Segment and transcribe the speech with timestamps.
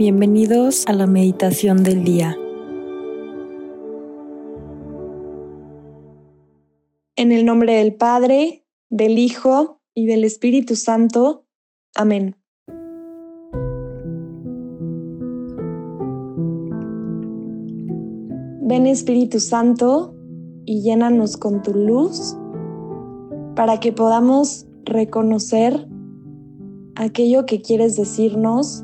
[0.00, 2.34] Bienvenidos a la meditación del día.
[7.16, 11.44] En el nombre del Padre, del Hijo y del Espíritu Santo.
[11.94, 12.34] Amén.
[18.62, 20.14] Ven Espíritu Santo
[20.64, 22.38] y llénanos con tu luz
[23.54, 25.86] para que podamos reconocer
[26.96, 28.82] aquello que quieres decirnos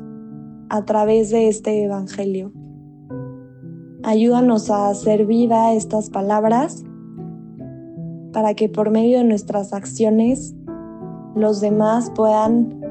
[0.69, 2.51] a través de este Evangelio.
[4.03, 6.83] Ayúdanos a hacer vida estas palabras
[8.33, 10.55] para que por medio de nuestras acciones
[11.35, 12.81] los demás puedan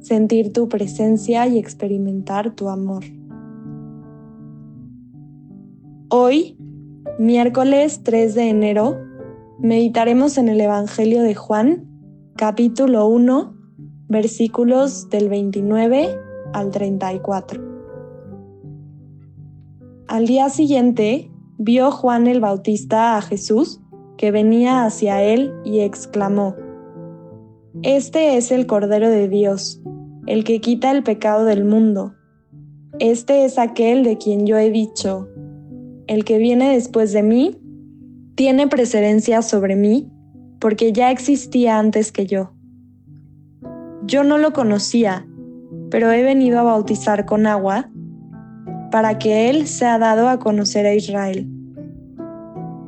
[0.00, 3.04] sentir tu presencia y experimentar tu amor.
[6.10, 6.56] Hoy,
[7.18, 8.96] miércoles 3 de enero,
[9.58, 11.86] meditaremos en el Evangelio de Juan,
[12.36, 13.54] capítulo 1,
[14.08, 16.23] versículos del 29
[16.54, 17.60] al 34.
[20.06, 23.80] Al día siguiente, vio Juan el Bautista a Jesús
[24.16, 26.54] que venía hacia él y exclamó,
[27.82, 29.82] Este es el Cordero de Dios,
[30.26, 32.14] el que quita el pecado del mundo.
[33.00, 35.28] Este es aquel de quien yo he dicho,
[36.06, 37.60] el que viene después de mí,
[38.36, 40.10] tiene precedencia sobre mí,
[40.60, 42.52] porque ya existía antes que yo.
[44.06, 45.26] Yo no lo conocía,
[45.94, 47.88] pero he venido a bautizar con agua
[48.90, 51.48] para que Él sea dado a conocer a Israel.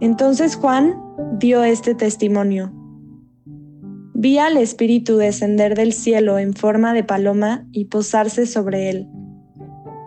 [0.00, 1.00] Entonces Juan
[1.38, 2.72] dio este testimonio.
[4.12, 9.08] Vi al Espíritu descender del cielo en forma de paloma y posarse sobre él.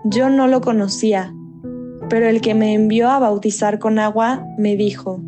[0.04, 1.34] Yo no lo conocía,
[2.10, 5.24] pero el que me envió a bautizar con agua me dijo,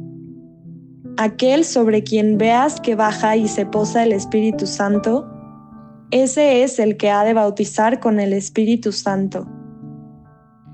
[1.15, 5.25] Aquel sobre quien veas que baja y se posa el Espíritu Santo,
[6.11, 9.47] ese es el que ha de bautizar con el Espíritu Santo.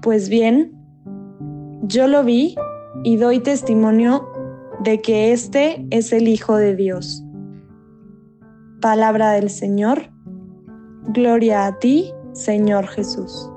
[0.01, 0.73] Pues bien,
[1.83, 2.55] yo lo vi
[3.03, 4.27] y doy testimonio
[4.83, 7.23] de que este es el Hijo de Dios.
[8.81, 10.09] Palabra del Señor.
[11.09, 13.51] Gloria a ti, Señor Jesús.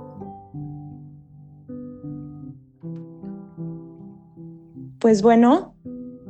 [4.99, 5.75] Pues bueno,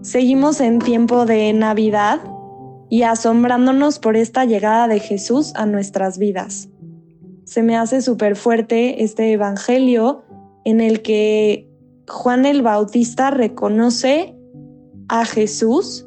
[0.01, 2.21] seguimos en tiempo de Navidad
[2.91, 6.69] y asombrándonos por esta llegada de Jesús a nuestras vidas.
[7.45, 10.25] Se me hace súper fuerte este Evangelio
[10.65, 11.69] en el que
[12.09, 14.37] Juan el Bautista reconoce
[15.09, 16.05] a Jesús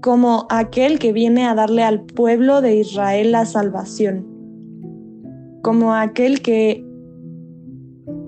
[0.00, 4.26] como aquel que viene a darle al pueblo de Israel la salvación,
[5.62, 6.84] como aquel que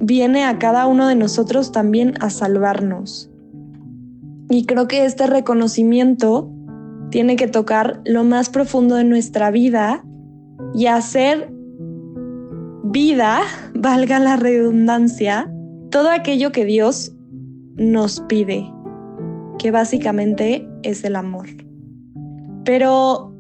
[0.01, 3.31] viene a cada uno de nosotros también a salvarnos.
[4.49, 6.51] Y creo que este reconocimiento
[7.11, 10.05] tiene que tocar lo más profundo de nuestra vida
[10.75, 11.51] y hacer
[12.85, 13.41] vida,
[13.75, 15.53] valga la redundancia,
[15.91, 17.15] todo aquello que Dios
[17.77, 18.71] nos pide,
[19.59, 21.49] que básicamente es el amor.
[22.65, 23.35] Pero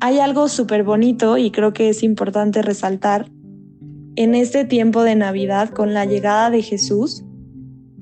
[0.00, 3.30] hay algo súper bonito y creo que es importante resaltar
[4.16, 7.24] en este tiempo de Navidad con la llegada de Jesús,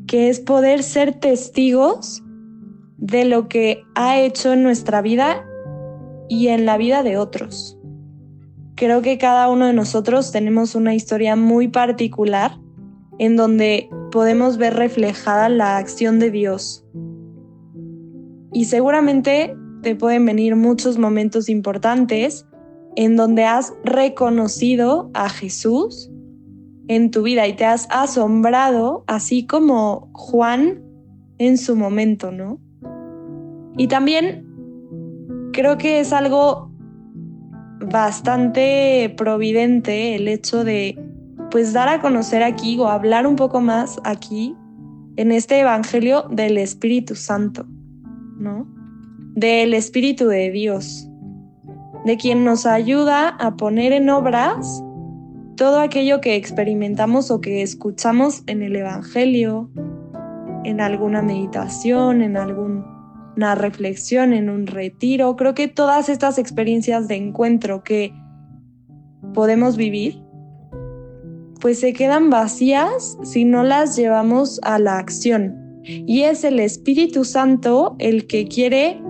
[0.07, 2.23] que es poder ser testigos
[2.99, 5.47] de lo que ha hecho en nuestra vida
[6.29, 7.79] y en la vida de otros.
[8.75, 12.59] Creo que cada uno de nosotros tenemos una historia muy particular
[13.19, 16.85] en donde podemos ver reflejada la acción de Dios.
[18.53, 22.47] Y seguramente te pueden venir muchos momentos importantes
[22.97, 26.11] en donde has reconocido a Jesús
[26.89, 30.83] en tu vida y te has asombrado, así como Juan
[31.39, 32.59] en su momento, ¿no?
[33.79, 34.45] Y también
[35.53, 36.71] creo que es algo
[37.91, 40.99] bastante providente el hecho de
[41.51, 44.55] pues dar a conocer aquí o hablar un poco más aquí
[45.17, 47.65] en este evangelio del Espíritu Santo,
[48.37, 48.67] ¿no?
[49.35, 51.09] Del Espíritu de Dios,
[52.05, 54.83] de quien nos ayuda a poner en obras
[55.57, 59.71] todo aquello que experimentamos o que escuchamos en el evangelio,
[60.65, 62.98] en alguna meditación, en algún
[63.39, 65.37] una reflexión, en un retiro.
[65.37, 68.13] Creo que todas estas experiencias de encuentro que
[69.33, 70.21] podemos vivir,
[71.61, 75.55] pues se quedan vacías si no las llevamos a la acción.
[75.85, 79.01] Y es el Espíritu Santo el que quiere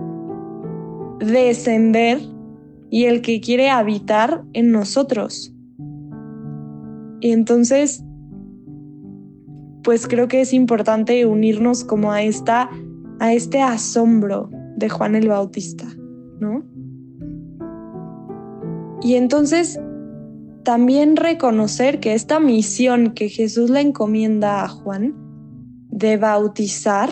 [1.17, 2.19] descender
[2.91, 5.55] y el que quiere habitar en nosotros.
[7.19, 8.03] Y entonces,
[9.83, 12.69] pues creo que es importante unirnos como a esta
[13.19, 15.85] a este asombro de Juan el Bautista,
[16.39, 16.63] ¿no?
[19.01, 19.79] Y entonces
[20.63, 25.15] también reconocer que esta misión que Jesús le encomienda a Juan
[25.89, 27.09] de bautizar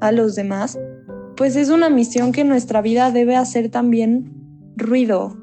[0.00, 0.78] a los demás,
[1.36, 4.32] pues es una misión que nuestra vida debe hacer también
[4.76, 5.36] ruido,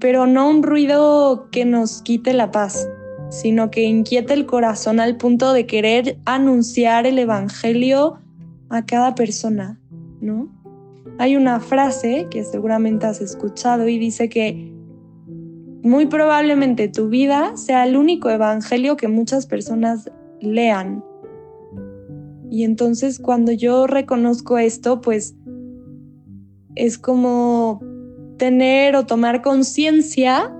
[0.00, 2.88] pero no un ruido que nos quite la paz,
[3.30, 8.18] sino que inquiete el corazón al punto de querer anunciar el Evangelio
[8.68, 9.80] a cada persona,
[10.20, 10.48] ¿no?
[11.18, 14.72] Hay una frase que seguramente has escuchado y dice que
[15.82, 20.10] muy probablemente tu vida sea el único Evangelio que muchas personas
[20.40, 21.04] lean.
[22.50, 25.36] Y entonces cuando yo reconozco esto, pues
[26.74, 27.80] es como
[28.36, 30.52] tener o tomar conciencia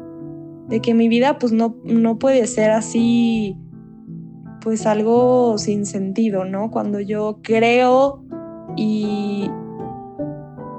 [0.68, 3.56] de que mi vida pues no, no puede ser así
[4.66, 6.72] pues algo sin sentido, ¿no?
[6.72, 8.24] Cuando yo creo
[8.74, 9.48] y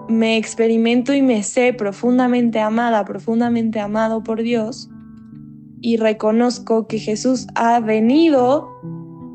[0.10, 4.90] me experimento y me sé profundamente amada, profundamente amado por Dios
[5.80, 8.68] y reconozco que Jesús ha venido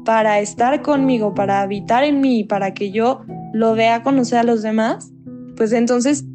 [0.04, 3.22] para estar conmigo, para habitar en mí, para que yo
[3.54, 5.14] lo dé a conocer a los demás,
[5.56, 6.26] pues entonces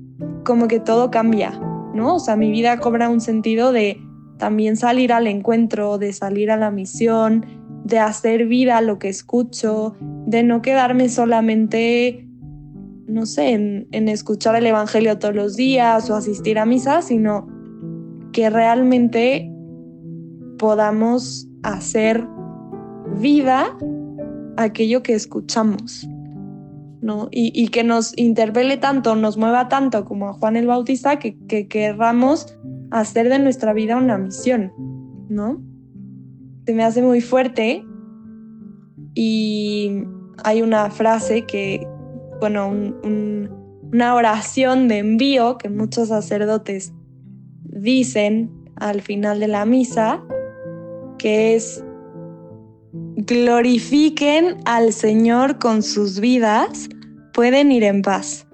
[0.44, 1.52] como que todo cambia,
[1.94, 2.16] ¿no?
[2.16, 4.02] O sea, mi vida cobra un sentido de
[4.40, 7.57] también salir al encuentro, de salir a la misión,
[7.88, 9.96] de hacer vida lo que escucho,
[10.26, 12.28] de no quedarme solamente,
[13.08, 17.48] no sé, en, escuchar el Evangelio todos los días o asistir a misa, sino
[18.34, 19.50] que realmente
[20.58, 22.28] podamos hacer
[23.20, 23.76] vida
[24.58, 26.08] aquello que escuchamos.
[27.00, 27.30] ¿no?
[27.32, 31.70] Y, que nos interpele tanto, nos mueva tanto como a Juan el Bautista, que, que
[31.70, 32.58] querramos
[32.92, 34.74] hacer de nuestra vida una misión,
[35.30, 35.62] ¿no?
[36.68, 37.82] Se me hace muy fuerte
[39.14, 40.04] y
[40.44, 41.88] hay una frase que,
[42.42, 46.92] bueno, una oración de envío que muchos sacerdotes
[47.64, 50.22] dicen al final de la misa,
[51.18, 51.86] que es
[52.92, 56.90] glorifiquen al Señor con sus vidas,
[57.34, 58.46] pueden ir en paz.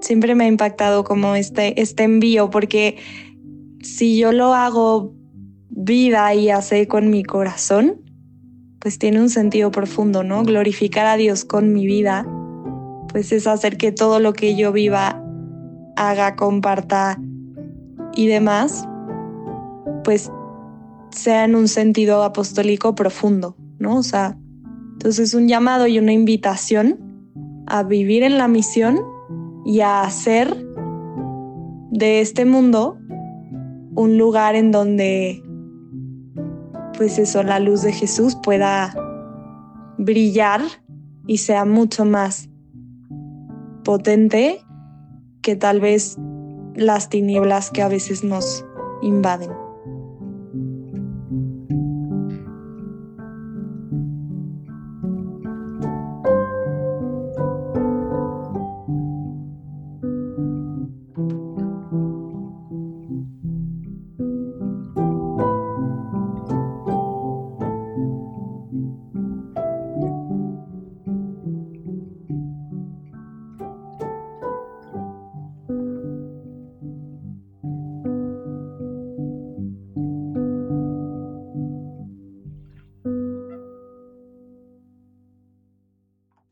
[0.00, 2.96] Siempre me ha impactado como este, este envío, porque
[3.82, 5.17] si yo lo hago
[5.80, 8.00] vida y hace con mi corazón,
[8.80, 10.42] pues tiene un sentido profundo, ¿no?
[10.42, 12.26] Glorificar a Dios con mi vida,
[13.08, 15.22] pues es hacer que todo lo que yo viva,
[15.96, 17.20] haga, comparta
[18.14, 18.88] y demás,
[20.02, 20.30] pues
[21.10, 23.98] sea en un sentido apostólico profundo, ¿no?
[23.98, 24.36] O sea,
[24.94, 26.98] entonces un llamado y una invitación
[27.68, 28.98] a vivir en la misión
[29.64, 30.66] y a hacer
[31.92, 32.98] de este mundo
[33.94, 35.42] un lugar en donde,
[36.98, 38.92] pues eso, la luz de Jesús pueda
[39.98, 40.60] brillar
[41.28, 42.48] y sea mucho más
[43.84, 44.60] potente
[45.40, 46.18] que tal vez
[46.74, 48.64] las tinieblas que a veces nos
[49.00, 49.67] invaden.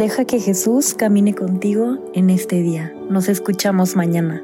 [0.00, 2.90] Deja que Jesús camine contigo en este día.
[3.10, 4.42] Nos escuchamos mañana.